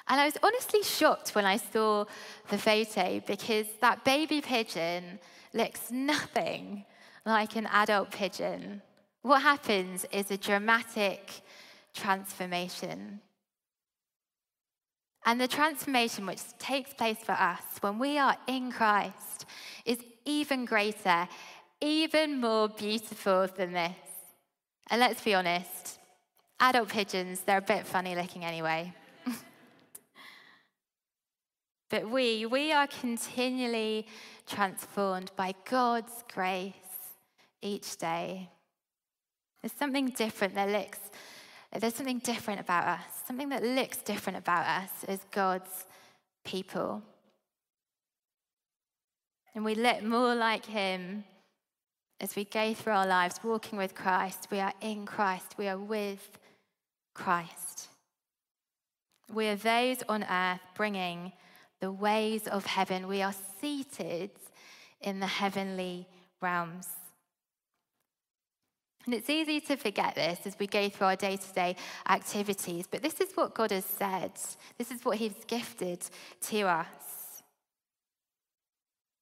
And 0.08 0.20
I 0.20 0.26
was 0.26 0.38
honestly 0.42 0.82
shocked 0.84 1.36
when 1.36 1.46
I 1.46 1.58
saw 1.58 2.06
the 2.50 2.58
photo 2.58 3.22
because 3.26 3.68
that 3.82 4.04
baby 4.04 4.42
pigeon 4.42 5.20
looks 5.54 5.92
nothing 5.92 6.86
like 7.26 7.56
an 7.56 7.68
adult 7.68 8.12
pigeon. 8.12 8.82
What 9.22 9.42
happens 9.42 10.06
is 10.12 10.32
a 10.32 10.38
dramatic 10.38 11.42
transformation. 11.94 13.22
And 15.26 15.40
the 15.40 15.48
transformation 15.48 16.26
which 16.26 16.42
takes 16.58 16.94
place 16.94 17.18
for 17.18 17.34
us 17.34 17.62
when 17.82 18.00
we 18.00 18.18
are 18.18 18.36
in 18.48 18.72
Christ 18.72 19.46
is 19.86 20.00
even 20.26 20.66
greater, 20.66 21.28
even 21.80 22.42
more 22.42 22.70
beautiful 22.70 23.48
than 23.56 23.74
this. 23.74 23.96
And 24.90 25.00
let's 25.00 25.24
be 25.24 25.36
honest, 25.36 26.00
adult 26.60 26.90
pigeons, 26.90 27.42
they're 27.42 27.60
a 27.60 27.62
bit 27.62 27.86
funny 27.86 28.16
looking 28.16 28.44
anyway. 28.44 28.94
but 31.90 32.10
we, 32.10 32.46
we 32.48 32.72
are 32.72 32.88
continually 32.88 34.08
transformed 34.48 35.32
by 35.36 35.54
God's 35.70 36.24
grace 36.34 36.74
each 37.62 37.98
day. 37.98 38.50
There's 39.62 39.74
something 39.74 40.08
different 40.10 40.56
that 40.56 40.70
looks 40.70 41.00
there's 41.80 41.96
something 41.96 42.20
different 42.20 42.60
about 42.60 42.86
us, 42.86 43.04
something 43.26 43.50
that 43.50 43.64
looks 43.64 43.98
different 43.98 44.38
about 44.38 44.66
us 44.66 44.90
as 45.08 45.20
God's 45.32 45.86
people. 46.44 47.02
And 49.56 49.64
we 49.64 49.76
look 49.76 50.04
more 50.04 50.36
like 50.36 50.66
Him 50.66 51.24
as 52.20 52.36
we 52.36 52.46
go 52.46 52.74
through 52.74 52.94
our 52.94 53.08
lives 53.08 53.40
walking 53.44 53.78
with 53.78 53.96
Christ. 53.96 54.48
We 54.52 54.60
are 54.60 54.74
in 54.82 55.06
Christ, 55.06 55.56
we 55.58 55.68
are 55.68 55.78
with 55.78 56.38
Christ. 57.14 57.88
We 59.34 59.48
are 59.48 59.56
those 59.56 60.04
on 60.10 60.24
earth 60.24 60.60
bringing 60.76 61.32
the 61.80 61.92
ways 61.92 62.48
of 62.48 62.66
heaven. 62.66 63.08
We 63.08 63.22
are 63.22 63.34
seated 63.62 64.32
in 65.00 65.20
the 65.20 65.28
heavenly 65.28 66.08
realms. 66.42 66.88
And 69.06 69.16
it's 69.16 69.30
easy 69.30 69.60
to 69.62 69.78
forget 69.78 70.16
this 70.16 70.40
as 70.46 70.58
we 70.60 70.68
go 70.68 70.88
through 70.90 71.08
our 71.08 71.16
day 71.16 71.38
to 71.38 71.54
day 71.54 71.76
activities, 72.08 72.86
but 72.90 73.02
this 73.02 73.20
is 73.20 73.32
what 73.34 73.56
God 73.56 73.72
has 73.72 73.86
said. 73.86 74.32
This 74.78 74.92
is 74.92 75.04
what 75.04 75.18
He's 75.18 75.34
gifted 75.48 76.02
to 76.50 76.62
us. 76.62 76.86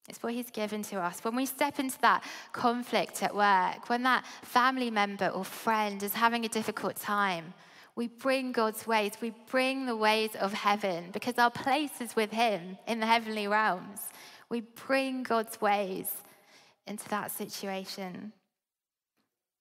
It's 0.09 0.21
what 0.21 0.33
He's 0.33 0.51
given 0.51 0.83
to 0.83 0.98
us. 0.98 1.24
When 1.24 1.36
we 1.36 1.45
step 1.45 1.79
into 1.79 2.00
that 2.01 2.24
conflict 2.51 3.24
at 3.24 3.33
work, 3.33 3.89
when 3.89 4.03
that 4.03 4.25
family 4.41 4.91
member 4.91 5.27
or 5.27 5.45
friend 5.45 6.03
is 6.03 6.13
having 6.13 6.43
a 6.43 6.50
difficult 6.50 6.98
time, 6.98 7.53
we 7.95 8.07
bring 8.07 8.51
God's 8.51 8.86
ways. 8.86 9.13
We 9.21 9.33
bring 9.50 9.86
the 9.86 9.95
ways 9.95 10.31
of 10.39 10.53
heaven 10.53 11.09
because 11.12 11.38
our 11.38 11.51
place 11.51 12.01
is 12.01 12.15
with 12.15 12.31
Him 12.31 12.77
in 12.88 13.00
the 13.00 13.05
heavenly 13.05 13.48
realms. 13.48 14.01
We 14.50 14.62
bring 14.88 15.24
God's 15.24 15.62
ways 15.62 16.12
into 16.88 17.07
that 17.09 17.31
situation 17.31 18.33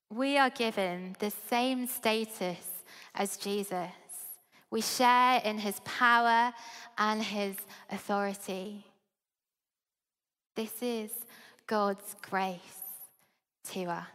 we 0.09 0.37
are 0.37 0.49
given 0.49 1.15
the 1.19 1.31
same 1.49 1.85
status 1.85 2.83
as 3.13 3.37
Jesus. 3.37 3.91
We 4.71 4.81
share 4.81 5.41
in 5.43 5.57
his 5.57 5.79
power 5.83 6.53
and 6.97 7.23
his 7.23 7.55
authority. 7.91 8.85
This 10.55 10.73
is 10.81 11.11
God's 11.67 12.15
grace 12.21 12.59
to 13.71 13.85
us. 13.85 14.05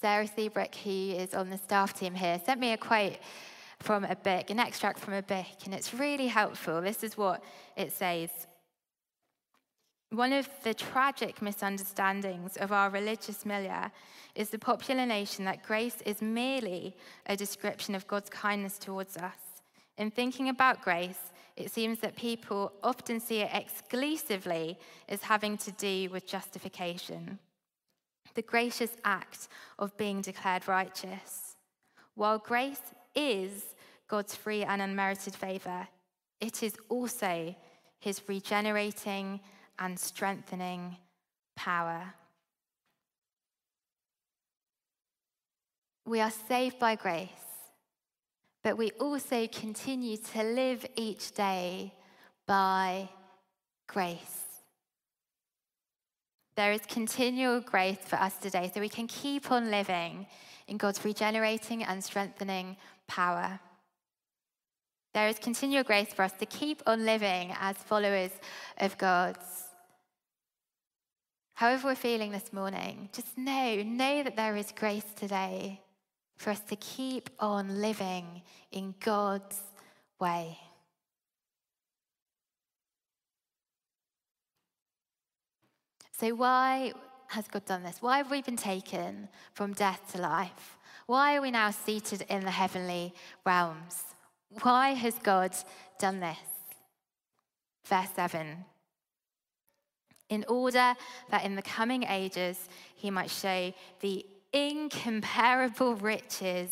Sarah 0.00 0.26
Seabrook, 0.26 0.74
who 0.74 0.90
is 0.90 1.34
on 1.34 1.48
the 1.48 1.56
staff 1.58 1.98
team 1.98 2.14
here, 2.14 2.40
sent 2.44 2.60
me 2.60 2.72
a 2.72 2.76
quote 2.76 3.18
from 3.80 4.04
a 4.04 4.16
book, 4.16 4.50
an 4.50 4.58
extract 4.58 4.98
from 4.98 5.14
a 5.14 5.22
book, 5.22 5.46
and 5.64 5.74
it's 5.74 5.94
really 5.94 6.26
helpful. 6.26 6.80
This 6.80 7.02
is 7.02 7.16
what 7.16 7.42
it 7.76 7.92
says. 7.92 8.30
One 10.16 10.32
of 10.32 10.48
the 10.62 10.72
tragic 10.72 11.42
misunderstandings 11.42 12.56
of 12.56 12.72
our 12.72 12.88
religious 12.88 13.44
milieu 13.44 13.90
is 14.34 14.48
the 14.48 14.58
popular 14.58 15.04
notion 15.04 15.44
that 15.44 15.62
grace 15.62 15.98
is 16.06 16.22
merely 16.22 16.96
a 17.26 17.36
description 17.36 17.94
of 17.94 18.06
God's 18.06 18.30
kindness 18.30 18.78
towards 18.78 19.18
us. 19.18 19.36
In 19.98 20.10
thinking 20.10 20.48
about 20.48 20.80
grace, 20.80 21.20
it 21.54 21.70
seems 21.70 21.98
that 21.98 22.16
people 22.16 22.72
often 22.82 23.20
see 23.20 23.40
it 23.40 23.50
exclusively 23.52 24.78
as 25.06 25.20
having 25.20 25.58
to 25.58 25.72
do 25.72 26.08
with 26.08 26.26
justification, 26.26 27.38
the 28.34 28.40
gracious 28.40 28.96
act 29.04 29.48
of 29.78 29.98
being 29.98 30.22
declared 30.22 30.66
righteous. 30.66 31.56
While 32.14 32.38
grace 32.38 32.80
is 33.14 33.74
God's 34.08 34.34
free 34.34 34.64
and 34.64 34.80
unmerited 34.80 35.34
favor, 35.34 35.86
it 36.40 36.62
is 36.62 36.74
also 36.88 37.54
his 38.00 38.22
regenerating 38.26 39.40
and 39.78 39.98
strengthening 39.98 40.96
power. 41.56 42.14
We 46.04 46.20
are 46.20 46.30
saved 46.30 46.78
by 46.78 46.94
grace, 46.94 47.28
but 48.62 48.76
we 48.76 48.92
also 48.92 49.46
continue 49.48 50.16
to 50.16 50.42
live 50.42 50.86
each 50.94 51.32
day 51.32 51.92
by 52.46 53.08
grace. 53.88 54.44
There 56.56 56.72
is 56.72 56.80
continual 56.88 57.60
grace 57.60 57.98
for 57.98 58.16
us 58.16 58.36
today, 58.38 58.70
so 58.72 58.80
we 58.80 58.88
can 58.88 59.06
keep 59.06 59.50
on 59.50 59.70
living 59.70 60.26
in 60.68 60.78
God's 60.78 61.04
regenerating 61.04 61.82
and 61.84 62.02
strengthening 62.02 62.76
power. 63.08 63.60
There 65.12 65.28
is 65.28 65.38
continual 65.38 65.82
grace 65.82 66.12
for 66.12 66.22
us 66.22 66.32
to 66.34 66.46
keep 66.46 66.82
on 66.86 67.04
living 67.04 67.54
as 67.60 67.76
followers 67.76 68.32
of 68.78 68.96
God's. 68.98 69.65
However, 71.56 71.88
we're 71.88 71.94
feeling 71.94 72.32
this 72.32 72.52
morning, 72.52 73.08
just 73.14 73.38
know, 73.38 73.82
know 73.82 74.22
that 74.22 74.36
there 74.36 74.56
is 74.56 74.74
grace 74.78 75.06
today 75.16 75.80
for 76.36 76.50
us 76.50 76.60
to 76.60 76.76
keep 76.76 77.30
on 77.40 77.80
living 77.80 78.42
in 78.72 78.94
God's 79.00 79.58
way. 80.20 80.58
So, 86.12 86.34
why 86.34 86.92
has 87.28 87.48
God 87.48 87.64
done 87.64 87.84
this? 87.84 88.02
Why 88.02 88.18
have 88.18 88.30
we 88.30 88.42
been 88.42 88.56
taken 88.56 89.26
from 89.54 89.72
death 89.72 90.12
to 90.12 90.20
life? 90.20 90.76
Why 91.06 91.36
are 91.36 91.40
we 91.40 91.50
now 91.50 91.70
seated 91.70 92.26
in 92.28 92.44
the 92.44 92.50
heavenly 92.50 93.14
realms? 93.46 94.04
Why 94.60 94.90
has 94.90 95.14
God 95.22 95.56
done 95.98 96.20
this? 96.20 96.36
Verse 97.86 98.10
7 98.14 98.66
in 100.28 100.44
order 100.48 100.94
that 101.30 101.44
in 101.44 101.56
the 101.56 101.62
coming 101.62 102.04
ages 102.04 102.68
he 102.96 103.10
might 103.10 103.30
show 103.30 103.72
the 104.00 104.26
incomparable 104.52 105.94
riches 105.94 106.70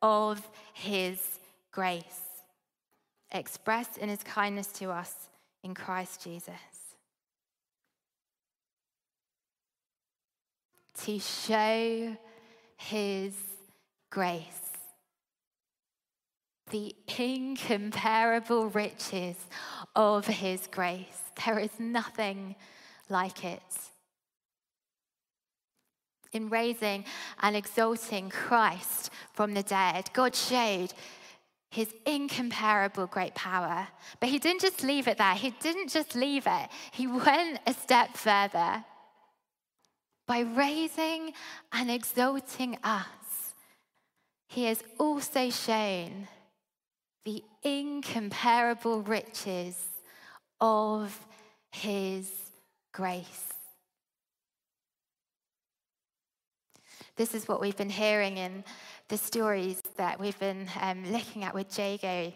of 0.00 0.46
his 0.74 1.20
grace, 1.70 2.04
expressed 3.32 3.98
in 3.98 4.08
his 4.08 4.22
kindness 4.22 4.66
to 4.68 4.90
us 4.90 5.12
in 5.62 5.74
Christ 5.74 6.22
Jesus. 6.22 6.54
To 11.04 11.18
show 11.18 12.16
his 12.76 13.34
grace, 14.10 14.44
the 16.70 16.94
incomparable 17.18 18.68
riches 18.68 19.36
of 19.96 20.26
his 20.26 20.66
grace. 20.68 21.22
There 21.44 21.58
is 21.58 21.70
nothing 21.78 22.54
like 23.08 23.44
it. 23.44 23.62
In 26.32 26.48
raising 26.48 27.04
and 27.40 27.56
exalting 27.56 28.30
Christ 28.30 29.10
from 29.34 29.52
the 29.54 29.62
dead, 29.62 30.10
God 30.12 30.34
showed 30.34 30.94
his 31.70 31.92
incomparable 32.06 33.06
great 33.06 33.34
power. 33.34 33.88
But 34.20 34.28
he 34.28 34.38
didn't 34.38 34.60
just 34.60 34.82
leave 34.82 35.08
it 35.08 35.18
there, 35.18 35.34
he 35.34 35.50
didn't 35.50 35.88
just 35.88 36.14
leave 36.14 36.46
it, 36.46 36.68
he 36.92 37.06
went 37.06 37.60
a 37.66 37.74
step 37.74 38.16
further. 38.16 38.84
By 40.26 40.40
raising 40.40 41.32
and 41.72 41.90
exalting 41.90 42.78
us, 42.84 43.54
he 44.48 44.64
has 44.64 44.82
also 44.98 45.50
shown 45.50 46.28
the 47.24 47.42
incomparable 47.62 49.00
riches 49.02 49.82
of 50.60 51.26
his 51.70 52.30
grace. 52.92 53.48
This 57.16 57.34
is 57.34 57.46
what 57.46 57.60
we've 57.60 57.76
been 57.76 57.90
hearing 57.90 58.38
in 58.38 58.64
the 59.08 59.18
stories 59.18 59.82
that 59.96 60.18
we've 60.18 60.38
been 60.38 60.68
um, 60.80 61.10
looking 61.12 61.44
at 61.44 61.54
with 61.54 61.78
Jago 61.78 62.32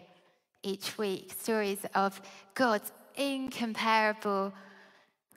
each 0.63 0.97
week 0.97 1.33
stories 1.39 1.79
of 1.95 2.21
God's 2.53 2.91
incomparable, 3.15 4.53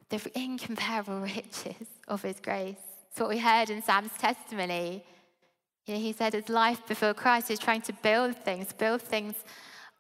the 0.09 0.31
incomparable 0.35 1.21
riches 1.37 1.87
of 2.09 2.23
his 2.23 2.41
grace. 2.41 2.77
It's 3.11 3.21
what 3.21 3.31
we 3.31 3.39
heard 3.39 3.71
in 3.71 3.83
Sam's 3.83 4.13
testimony. 4.19 5.05
You 5.87 5.95
know, 5.95 6.01
he 6.01 6.13
said 6.13 6.35
his 6.35 6.49
life 6.49 6.87
before 6.87 7.15
Christ, 7.15 7.49
he 7.49 7.53
was 7.53 7.61
trying 7.61 7.83
to 7.83 7.93
build 7.95 8.37
things, 8.37 8.73
build 8.73 9.03
things 9.03 9.35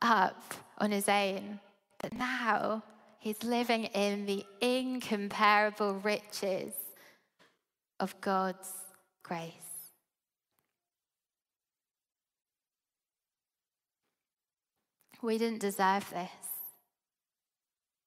up 0.03 0.55
on 0.79 0.91
his 0.91 1.09
own. 1.09 1.61
But 2.01 2.13
now 2.13 2.83
He's 3.21 3.43
living 3.45 3.85
in 3.85 4.25
the 4.25 4.47
incomparable 4.63 5.95
riches 5.97 6.73
of 8.01 8.19
God's 8.23 8.73
grace. 9.23 9.53
We 15.23 15.37
didn't 15.37 15.61
deserve 15.61 16.09
this. 16.09 16.31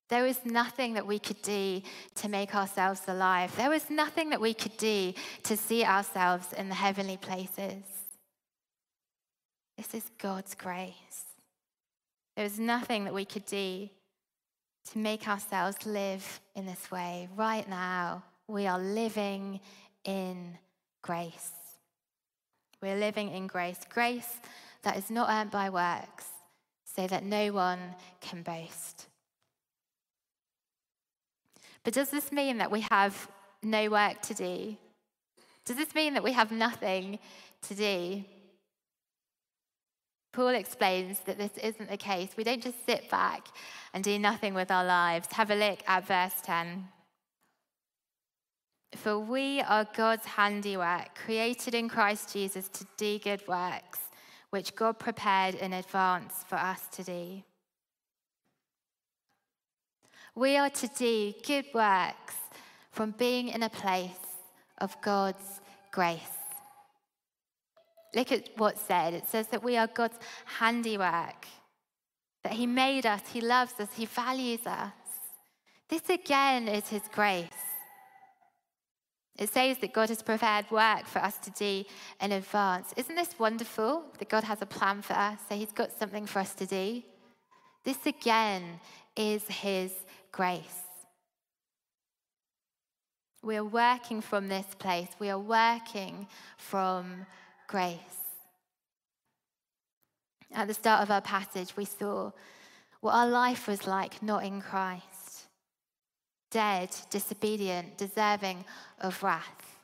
There 0.09 0.23
was 0.23 0.39
nothing 0.45 0.93
that 0.95 1.05
we 1.05 1.19
could 1.19 1.41
do 1.43 1.83
to 2.15 2.27
make 2.27 2.55
ourselves 2.55 3.01
alive. 3.07 3.55
There 3.55 3.69
was 3.69 3.91
nothing 3.91 4.31
that 4.31 4.41
we 4.41 4.55
could 4.55 4.75
do 4.77 5.13
to 5.43 5.55
see 5.55 5.85
ourselves 5.85 6.53
in 6.53 6.69
the 6.69 6.75
heavenly 6.75 7.17
places. 7.17 7.83
This 9.77 9.93
is 9.93 10.09
God's 10.17 10.55
grace. 10.55 10.93
There 12.35 12.43
was 12.43 12.59
nothing 12.59 13.03
that 13.03 13.13
we 13.13 13.25
could 13.25 13.45
do 13.45 13.89
to 14.91 14.97
make 14.97 15.27
ourselves 15.27 15.85
live 15.85 16.41
in 16.55 16.65
this 16.65 16.91
way. 16.91 17.27
Right 17.35 17.67
now, 17.67 18.23
we 18.47 18.67
are 18.67 18.79
living 18.79 19.59
in 20.03 20.57
grace. 21.01 21.51
We're 22.81 22.97
living 22.97 23.29
in 23.29 23.47
grace. 23.47 23.79
Grace 23.89 24.37
that 24.83 24.97
is 24.97 25.09
not 25.09 25.29
earned 25.29 25.51
by 25.51 25.69
works, 25.69 26.27
so 26.83 27.07
that 27.07 27.23
no 27.23 27.53
one 27.53 27.79
can 28.21 28.43
boast. 28.43 29.07
But 31.83 31.93
does 31.93 32.09
this 32.09 32.31
mean 32.31 32.57
that 32.57 32.71
we 32.71 32.81
have 32.91 33.29
no 33.61 33.89
work 33.89 34.21
to 34.23 34.33
do? 34.33 34.77
Does 35.65 35.77
this 35.77 35.95
mean 35.95 36.13
that 36.13 36.23
we 36.23 36.33
have 36.33 36.51
nothing 36.51 37.19
to 37.63 37.75
do? 37.75 38.23
Paul 40.33 40.49
explains 40.49 41.19
that 41.21 41.37
this 41.37 41.55
isn't 41.61 41.89
the 41.89 41.97
case. 41.97 42.31
We 42.35 42.43
don't 42.43 42.61
just 42.61 42.85
sit 42.87 43.09
back 43.09 43.47
and 43.93 44.03
do 44.03 44.17
nothing 44.17 44.55
with 44.55 44.71
our 44.71 44.83
lives. 44.83 45.27
Have 45.31 45.51
a 45.51 45.55
look 45.55 45.79
at 45.87 46.07
verse 46.07 46.33
10. 46.43 46.87
For 48.95 49.19
we 49.19 49.61
are 49.61 49.87
God's 49.95 50.25
handiwork, 50.25 51.15
created 51.15 51.75
in 51.75 51.87
Christ 51.87 52.33
Jesus 52.33 52.67
to 52.69 52.85
do 52.97 53.19
good 53.19 53.47
works, 53.47 53.99
which 54.49 54.75
God 54.75 54.97
prepared 54.97 55.55
in 55.55 55.73
advance 55.73 56.43
for 56.47 56.55
us 56.55 56.81
to 56.93 57.03
do. 57.03 57.43
We 60.35 60.57
are 60.57 60.69
to 60.71 60.87
do 60.97 61.33
good 61.45 61.65
works 61.75 62.35
from 62.91 63.11
being 63.11 63.49
in 63.49 63.61
a 63.61 63.69
place 63.69 64.09
of 64.79 64.99
God's 65.01 65.61
grace. 65.91 66.42
Look 68.15 68.31
at 68.31 68.49
what's 68.57 68.81
said. 68.81 69.13
It 69.13 69.27
says 69.27 69.47
that 69.47 69.63
we 69.63 69.77
are 69.77 69.87
God's 69.87 70.19
handiwork, 70.45 71.47
that 72.43 72.53
He 72.53 72.67
made 72.67 73.05
us, 73.05 73.21
He 73.31 73.41
loves 73.41 73.73
us, 73.79 73.89
He 73.95 74.05
values 74.05 74.65
us. 74.65 74.91
This 75.89 76.09
again 76.09 76.67
is 76.67 76.87
His 76.87 77.03
grace. 77.13 77.49
It 79.37 79.49
says 79.49 79.79
that 79.79 79.93
God 79.93 80.09
has 80.09 80.21
prepared 80.21 80.69
work 80.69 81.07
for 81.07 81.19
us 81.19 81.37
to 81.39 81.51
do 81.51 81.83
in 82.21 82.31
advance. 82.31 82.93
Isn't 82.95 83.15
this 83.15 83.39
wonderful 83.39 84.03
that 84.19 84.29
God 84.29 84.43
has 84.43 84.61
a 84.61 84.67
plan 84.67 85.01
for 85.01 85.13
us? 85.13 85.39
So 85.49 85.55
He's 85.55 85.71
got 85.71 85.97
something 85.97 86.27
for 86.27 86.39
us 86.39 86.53
to 86.55 86.65
do. 86.67 87.01
This 87.83 88.05
again 88.05 88.79
is 89.15 89.43
His 89.47 89.91
grace. 90.31 90.81
We 93.41 93.57
are 93.57 93.65
working 93.65 94.21
from 94.21 94.47
this 94.47 94.67
place, 94.77 95.09
we 95.19 95.29
are 95.29 95.39
working 95.39 96.27
from 96.57 97.25
grace. 97.67 97.97
At 100.53 100.67
the 100.67 100.73
start 100.73 101.01
of 101.01 101.11
our 101.11 101.21
passage, 101.21 101.75
we 101.75 101.85
saw 101.85 102.31
what 103.01 103.13
our 103.13 103.27
life 103.27 103.67
was 103.67 103.87
like 103.87 104.21
not 104.21 104.43
in 104.43 104.61
Christ 104.61 105.23
dead, 106.53 106.89
disobedient, 107.09 107.97
deserving 107.97 108.63
of 109.01 109.21
wrath. 109.23 109.79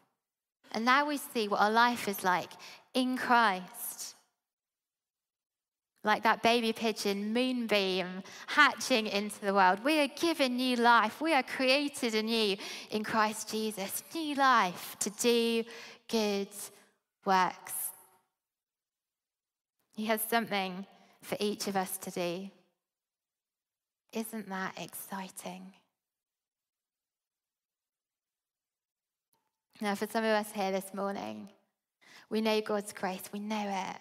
And 0.72 0.86
now 0.86 1.08
we 1.08 1.18
see 1.18 1.48
what 1.48 1.60
our 1.60 1.72
life 1.72 2.08
is 2.08 2.24
like 2.24 2.52
in 2.94 3.18
Christ. 3.18 4.16
Like 6.04 6.24
that 6.24 6.44
baby 6.44 6.72
pigeon 6.72 7.34
moonbeam 7.34 8.24
hatching 8.48 9.08
into 9.08 9.42
the 9.42 9.54
world. 9.54 9.84
We 9.84 10.00
are 10.00 10.08
given 10.08 10.56
new 10.56 10.78
life. 10.78 11.20
We 11.20 11.34
are 11.34 11.44
created 11.44 12.16
anew 12.16 12.56
in 12.92 13.04
Christ 13.04 13.50
Jesus. 13.50 14.04
New 14.14 14.36
life 14.36 14.96
to 15.00 15.10
do 15.10 15.64
good 16.08 16.48
works. 17.30 17.74
He 19.94 20.06
has 20.06 20.20
something 20.22 20.88
for 21.22 21.38
each 21.40 21.68
of 21.68 21.76
us 21.76 21.96
to 22.00 22.10
do. 22.10 22.50
Isn't 24.12 24.50
that 24.50 24.74
exciting? 24.82 25.74
Now, 29.80 29.94
for 29.94 30.08
some 30.08 30.24
of 30.24 30.32
us 30.32 30.52
here 30.52 30.72
this 30.72 30.92
morning, 30.92 31.50
we 32.32 32.42
know 32.42 32.60
God's 32.62 32.94
grace, 32.94 33.26
we 33.32 33.40
know 33.40 33.66
it, 33.88 33.98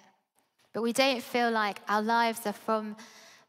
but 0.72 0.82
we 0.82 0.94
don't 0.94 1.22
feel 1.22 1.50
like 1.50 1.80
our 1.86 2.00
lives 2.00 2.46
are 2.46 2.54
from 2.54 2.96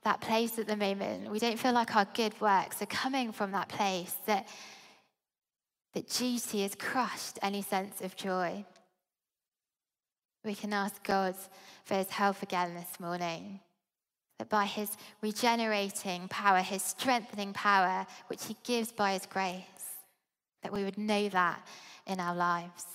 that 0.03 0.19
place 0.19 0.59
at 0.59 0.67
the 0.67 0.75
moment. 0.75 1.31
We 1.31 1.39
don't 1.39 1.57
feel 1.57 1.73
like 1.73 1.95
our 1.95 2.07
good 2.13 2.39
works 2.41 2.81
are 2.81 2.93
coming 3.03 3.31
from 3.31 3.51
that 3.53 3.69
place, 3.69 4.15
that, 4.25 4.45
that 5.93 6.09
duty 6.09 6.63
has 6.63 6.75
crushed 6.75 7.39
any 7.41 7.61
sense 7.61 8.01
of 8.01 8.17
joy. 8.17 8.65
We 10.43 10.55
can 10.55 10.73
ask 10.73 11.03
God 11.03 11.35
for 11.83 11.95
his 11.95 12.09
help 12.09 12.41
again 12.41 12.73
this 12.73 12.99
morning. 12.99 13.59
That 14.37 14.49
by 14.49 14.65
his 14.65 14.95
regenerating 15.21 16.29
power, 16.29 16.59
his 16.59 16.81
strengthening 16.81 17.51
power, 17.51 18.07
which 18.27 18.45
he 18.45 18.55
gives 18.63 18.91
by 18.91 19.13
his 19.13 19.25
grace, 19.25 19.63
that 20.63 20.71
we 20.71 20.85
would 20.85 20.97
know 20.97 21.27
that 21.29 21.67
in 22.07 22.19
our 22.19 22.35
lives. 22.35 22.85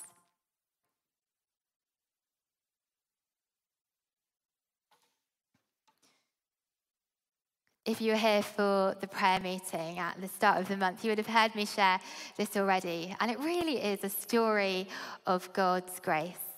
If 7.85 8.01
you 8.01 8.13
were 8.13 8.19
here 8.19 8.43
for 8.43 8.97
the 8.99 9.07
prayer 9.07 9.39
meeting 9.41 9.99
at 9.99 10.19
the 10.19 10.29
start 10.29 10.59
of 10.59 10.69
the 10.69 10.77
month, 10.79 11.05
you 11.05 11.11
would 11.11 11.19
have 11.19 11.27
heard 11.27 11.55
me 11.55 11.67
share 11.67 12.01
this 12.39 12.57
already. 12.57 13.15
And 13.21 13.31
it 13.31 13.39
really 13.41 13.77
is 13.77 14.03
a 14.03 14.09
story 14.09 14.89
of 15.27 15.53
God's 15.53 16.01
grace. 16.01 16.54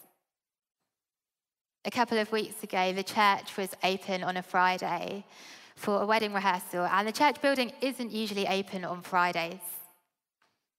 A 1.86 1.90
couple 1.90 2.18
of 2.18 2.32
weeks 2.32 2.64
ago, 2.64 2.92
the 2.92 3.04
church 3.04 3.56
was 3.56 3.70
open 3.84 4.24
on 4.24 4.36
a 4.36 4.42
Friday 4.42 5.24
for 5.76 6.02
a 6.02 6.06
wedding 6.06 6.34
rehearsal, 6.34 6.84
and 6.84 7.06
the 7.06 7.12
church 7.12 7.40
building 7.40 7.70
isn't 7.80 8.10
usually 8.10 8.48
open 8.48 8.84
on 8.84 9.02
Fridays. 9.02 9.60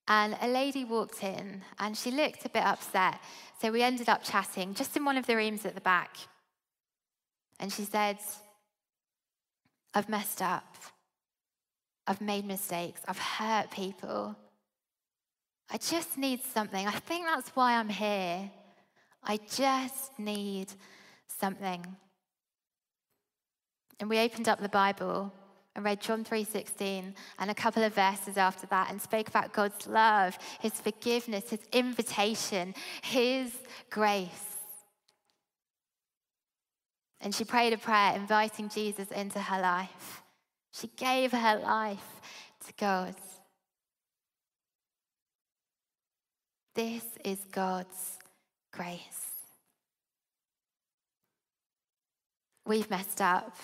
And 0.10 0.38
a 0.42 0.50
lady 0.50 0.84
walked 0.84 1.24
in 1.24 1.62
and 1.80 1.98
she 1.98 2.12
looked 2.12 2.46
a 2.46 2.50
bit 2.50 2.64
upset. 2.64 3.20
So 3.62 3.72
we 3.72 3.84
ended 3.84 4.10
up 4.10 4.24
chatting 4.24 4.74
just 4.74 4.98
in 4.98 5.06
one 5.06 5.16
of 5.18 5.26
the 5.26 5.38
rooms 5.38 5.66
at 5.66 5.76
the 5.76 5.82
back. 5.82 6.18
And 7.58 7.72
she 7.72 7.84
said, 7.84 8.18
I've 9.94 10.10
messed 10.10 10.42
up. 10.42 10.76
I've 12.06 12.22
made 12.22 12.46
mistakes. 12.46 13.02
I've 13.08 13.20
hurt 13.20 13.72
people. 13.72 14.36
I 15.70 15.78
just 15.78 16.18
need 16.18 16.42
something. 16.44 16.86
I 16.86 16.92
think 16.92 17.26
that's 17.26 17.50
why 17.50 17.78
I'm 17.78 17.90
here. 17.90 18.50
I 19.24 19.40
just 19.56 20.18
need 20.18 20.68
something. 21.28 21.86
And 24.00 24.10
we 24.10 24.20
opened 24.20 24.48
up 24.48 24.60
the 24.60 24.70
Bible 24.70 25.34
and 25.76 25.86
read 25.86 26.02
John 26.02 26.24
3:16 26.24 27.16
and 27.38 27.52
a 27.52 27.56
couple 27.56 27.84
of 27.84 27.94
verses 27.94 28.38
after 28.38 28.66
that 28.68 28.90
and 28.90 29.02
spoke 29.02 29.28
about 29.28 29.54
God's 29.54 29.86
love, 29.88 30.38
his 30.60 30.74
forgiveness, 30.74 31.52
his 31.52 31.64
invitation, 31.72 32.74
his 33.02 33.54
grace. 33.90 34.58
And 37.22 37.34
she 37.34 37.44
prayed 37.44 37.74
a 37.74 37.78
prayer 37.78 38.16
inviting 38.16 38.70
Jesus 38.70 39.12
into 39.12 39.40
her 39.40 39.62
life. 39.62 40.24
She 40.72 40.88
gave 40.88 41.32
her 41.32 41.58
life 41.58 42.22
to 42.66 42.74
God. 42.74 43.16
This 46.76 47.04
is 47.24 47.40
God's 47.52 48.20
grace. 48.72 49.37
We've 52.68 52.90
messed 52.90 53.22
up. 53.22 53.56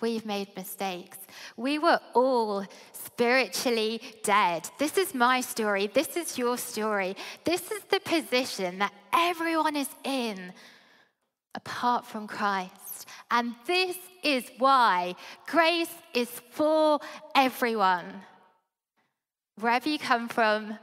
We've 0.00 0.24
made 0.24 0.56
mistakes. 0.56 1.18
We 1.56 1.78
were 1.78 2.00
all 2.14 2.64
spiritually 2.92 4.00
dead. 4.22 4.68
This 4.78 4.96
is 4.96 5.14
my 5.14 5.40
story. 5.40 5.88
This 5.88 6.16
is 6.16 6.38
your 6.38 6.56
story. 6.56 7.16
This 7.44 7.70
is 7.70 7.82
the 7.84 8.00
position 8.00 8.78
that 8.78 8.92
everyone 9.12 9.76
is 9.76 9.88
in 10.04 10.52
apart 11.54 12.06
from 12.06 12.26
Christ. 12.26 13.06
And 13.30 13.54
this 13.66 13.96
is 14.22 14.44
why 14.58 15.14
grace 15.46 15.94
is 16.14 16.30
for 16.50 17.00
everyone. 17.34 18.06
Wherever 19.60 19.88
you 19.88 19.98
come 19.98 20.28
from, 20.28 20.78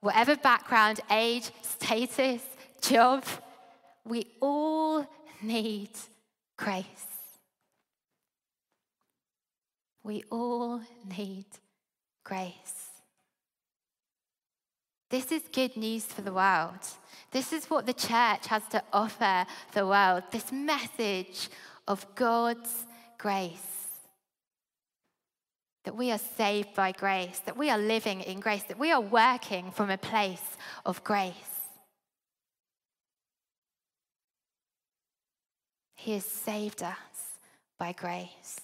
whatever 0.00 0.36
background, 0.36 1.00
age, 1.10 1.50
status, 1.62 2.42
job, 2.80 3.24
we 4.04 4.26
all 4.40 5.06
need 5.42 5.90
grace. 6.58 6.84
We 10.02 10.24
all 10.30 10.82
need 11.16 11.46
grace. 12.24 12.90
This 15.10 15.32
is 15.32 15.42
good 15.50 15.76
news 15.76 16.04
for 16.04 16.20
the 16.20 16.32
world. 16.32 16.80
This 17.30 17.52
is 17.52 17.66
what 17.66 17.86
the 17.86 17.94
church 17.94 18.46
has 18.48 18.62
to 18.70 18.82
offer 18.92 19.46
the 19.72 19.86
world 19.86 20.24
this 20.30 20.52
message 20.52 21.48
of 21.86 22.06
God's 22.14 22.86
grace. 23.16 23.88
That 25.84 25.96
we 25.96 26.10
are 26.10 26.18
saved 26.18 26.74
by 26.74 26.92
grace, 26.92 27.38
that 27.46 27.56
we 27.56 27.70
are 27.70 27.78
living 27.78 28.20
in 28.20 28.40
grace, 28.40 28.64
that 28.64 28.78
we 28.78 28.92
are 28.92 29.00
working 29.00 29.70
from 29.70 29.88
a 29.88 29.96
place 29.96 30.56
of 30.84 31.02
grace. 31.04 31.57
He 36.08 36.14
has 36.14 36.24
saved 36.24 36.82
us 36.82 37.36
by 37.78 37.92
grace. 37.92 38.58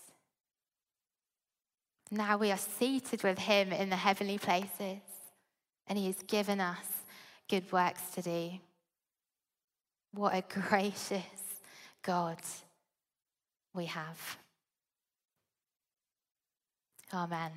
Now 2.10 2.38
we 2.38 2.50
are 2.50 2.56
seated 2.56 3.22
with 3.22 3.38
him 3.38 3.70
in 3.70 3.90
the 3.90 3.96
heavenly 3.96 4.38
places, 4.38 5.02
and 5.86 5.98
he 5.98 6.06
has 6.06 6.22
given 6.26 6.58
us 6.58 6.86
good 7.46 7.70
works 7.70 8.00
to 8.14 8.22
do. 8.22 8.52
What 10.12 10.34
a 10.34 10.42
gracious 10.48 11.60
God 12.02 12.38
we 13.74 13.84
have. 13.84 14.38
Amen. 17.12 17.52